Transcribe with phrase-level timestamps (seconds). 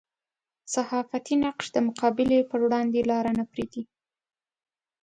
[0.73, 3.83] صحافتي نقش د مقابلې پر وړاندې لاره نه پرېږدي.